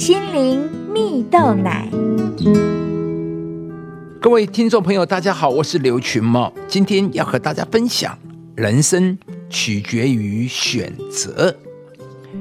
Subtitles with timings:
[0.00, 1.86] 心灵蜜豆奶。
[4.18, 8.18] 各位听众朋友，大家好，我是刘群茂，今天要和大家分享：
[8.56, 9.18] 人生
[9.50, 11.54] 取决于选择。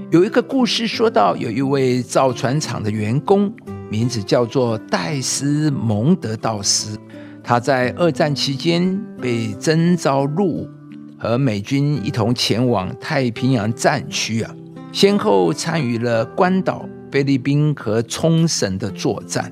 [0.09, 3.53] 有一个故事说到，有一位造船厂的员工，
[3.89, 6.97] 名字叫做戴斯蒙德道斯。
[7.43, 10.69] 他在二战期间被征召入伍，
[11.17, 14.55] 和美军一同前往太平洋战区啊，
[14.93, 19.51] 先后参与了关岛、菲律宾和冲绳的作战。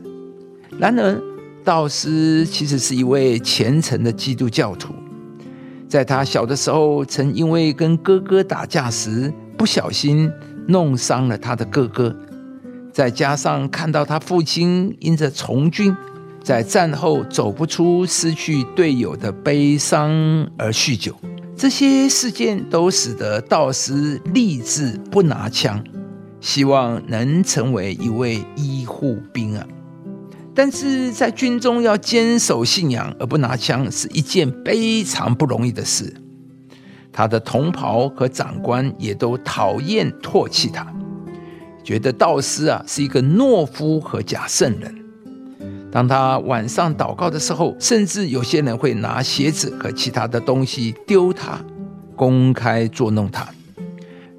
[0.78, 1.22] 然而，
[1.64, 4.94] 道斯其实是一位虔诚的基督教徒，
[5.88, 10.32] 在他小的时候，曾因为跟哥哥打架时不小心
[10.68, 12.16] 弄伤了他的哥哥，
[12.94, 15.96] 再加上看到他父亲因着从军。
[16.44, 20.10] 在战后走不出失去队友的悲伤
[20.58, 21.14] 而酗酒，
[21.58, 25.84] 这些事件都使得道斯立志不拿枪，
[26.40, 29.66] 希望能成为一位医护兵啊！
[30.54, 36.14] 但是在军中要坚守信仰而不拿枪是一件非常不容易的事，
[37.12, 40.88] 他的同袍和长官也都讨厌唾弃他，
[41.84, 44.96] 觉得道士啊是一个懦夫和假圣人。
[45.92, 51.60] 当他晚上祷告的时候，甚至有些人会拿鞋子和其他的东西丢他，
[52.16, 53.48] 公开捉弄他。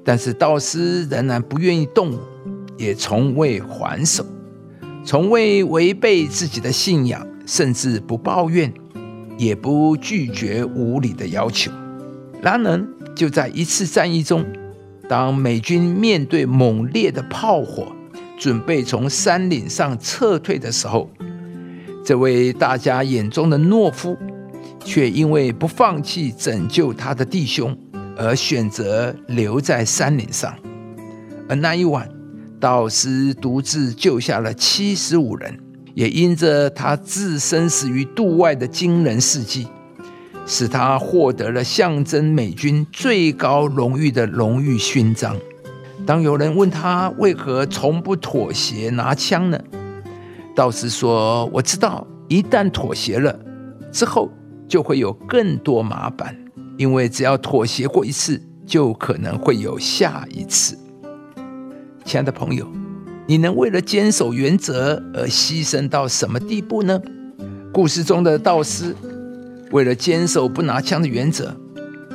[0.09, 2.17] 但是道士仍然不愿意动武，
[2.79, 4.25] 也从未还手，
[5.05, 8.73] 从未违背自己的信仰，甚至不抱怨，
[9.37, 11.71] 也不拒绝无理的要求。
[12.41, 12.83] 然而，
[13.15, 14.43] 就在一次战役中，
[15.07, 17.89] 当美军面对猛烈的炮火，
[18.35, 21.07] 准备从山岭上撤退的时候，
[22.03, 24.17] 这位大家眼中的懦夫，
[24.83, 27.77] 却因为不放弃拯救他的弟兄，
[28.19, 30.53] 而选择留在山岭上。
[31.47, 32.07] 而那一晚，
[32.59, 35.57] 道士独自救下了七十五人，
[35.95, 39.67] 也因着他置身死于度外的惊人事迹，
[40.45, 45.35] 使他获得了象征美军最高荣誉的荣誉勋章。
[46.05, 49.57] 当有人问他为何从不妥协拿枪呢？
[50.53, 53.33] 道士说：“我知道，一旦妥协了，
[53.91, 54.29] 之后
[54.67, 56.35] 就会有更多麻烦，
[56.79, 60.79] 因为只要妥协过一次，就可能会有下一次。”
[62.05, 62.65] 亲爱的朋友，
[63.27, 66.97] 你能为了坚守原则而牺牲到什么地步呢？
[67.73, 68.95] 故事中的道士
[69.71, 71.53] 为了坚守不拿枪的原则，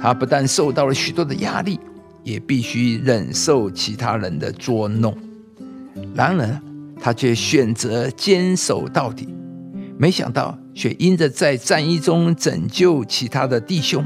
[0.01, 1.79] 他不但受到了许多的压力，
[2.23, 5.15] 也必须忍受其他人的捉弄。
[6.15, 6.61] 然而，
[6.99, 9.29] 他却选择坚守到底，
[9.99, 14.03] 没想到却因着在战役中拯救其他的弟兄，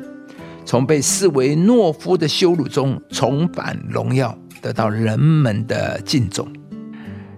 [0.69, 6.47] 从被视为懦夫的羞辱中重返荣耀，得到人们的敬重。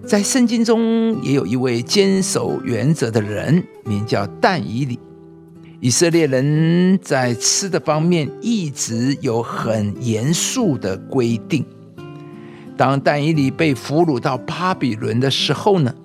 [0.05, 4.99] 在圣经中也有一位坚守原则的人，名叫但以理。
[5.79, 11.65] 以色列人在吃的方面一直有很严肃的规定。
[12.75, 15.95] 当但以理被俘虏到巴比伦的时候呢，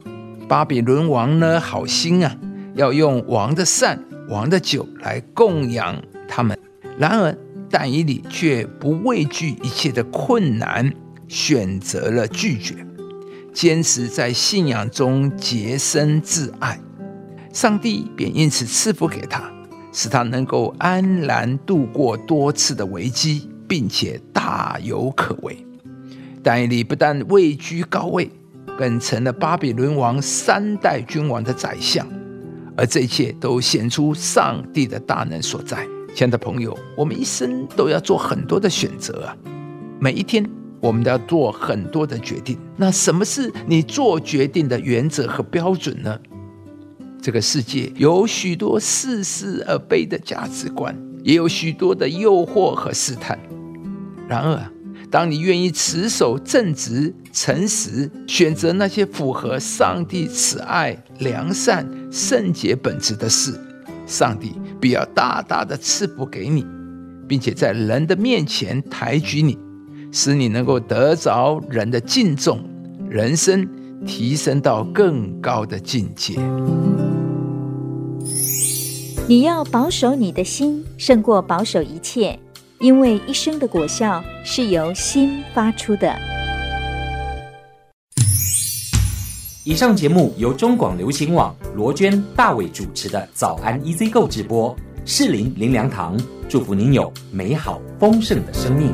[0.47, 2.37] 巴比伦王呢好心啊，
[2.76, 6.56] 要用王的膳、王的酒来供养他们。
[6.99, 7.37] 然而
[7.69, 10.93] 但以理却不畏惧一切的困难，
[11.29, 12.75] 选择了拒绝，
[13.53, 16.81] 坚持在信仰中洁身自爱。
[17.53, 19.51] 上帝便因此赐福给他，
[19.93, 25.56] 使他能够安然度过多次的危机，并且大有可为。
[26.43, 28.31] 但以理不但位居高位，
[28.79, 32.06] 更成了巴比伦王三代君王的宰相，
[32.77, 35.85] 而这一切都显出上帝的大能所在。
[36.16, 39.37] 亲爱的朋友，我们一生都要做很多的选择啊，
[40.00, 40.43] 每一天
[40.81, 42.56] 我们都要做很多的决定。
[42.75, 46.19] 那什么是你做决定的原则和标准呢？
[47.21, 53.38] 这个世界有许多似是而非的价值观，也有许多的诱惑和试探。
[54.26, 54.72] 然而，
[55.10, 63.52] 当你愿意持守正直、诚实，选择那些符合上帝慈爱、良善、圣洁本质的事，
[64.06, 66.64] 上帝必要大大的赐福给你，
[67.29, 69.58] 并且在人的面前抬举你，
[70.12, 72.61] 使你能够得着人的敬重，
[73.11, 73.69] 人生
[74.06, 76.35] 提升到更高的境界。
[79.29, 82.38] 你要保守你的心，胜过保守一切。
[82.79, 86.14] 因为一生的果效是由心发出的。
[89.67, 94.73] 以上节目由中广流行网罗娟、大伟主持的《早安 EZ 购》直播，
[95.05, 96.17] 适林林良堂
[96.49, 98.93] 祝福您有美好丰盛的生命。